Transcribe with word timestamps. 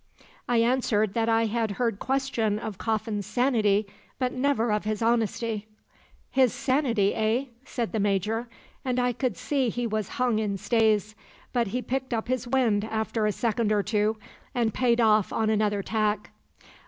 "I 0.49 0.57
answered 0.61 1.13
that 1.13 1.29
I 1.29 1.45
had 1.45 1.69
heard 1.77 1.99
question 1.99 2.57
of 2.57 2.79
Coffin's 2.79 3.27
sanity, 3.27 3.85
but 4.17 4.33
never 4.33 4.71
of 4.71 4.83
his 4.83 5.03
honesty. 5.03 5.67
"'His 6.31 6.51
sanity, 6.55 7.13
eh?' 7.13 7.45
said 7.65 7.91
the 7.91 7.99
Major; 7.99 8.49
and 8.83 8.99
I 8.99 9.13
could 9.13 9.37
see 9.37 9.69
he 9.69 9.85
was 9.85 10.07
hung 10.17 10.39
in 10.39 10.57
stays, 10.57 11.13
but 11.53 11.67
he 11.67 11.83
picked 11.83 12.15
up 12.15 12.29
his 12.29 12.47
wind 12.47 12.83
after 12.85 13.27
a 13.27 13.31
second 13.31 13.71
or 13.71 13.83
two, 13.83 14.17
and 14.55 14.73
paid 14.73 14.99
off 14.99 15.31
on 15.31 15.51
another 15.51 15.83
tack. 15.83 16.31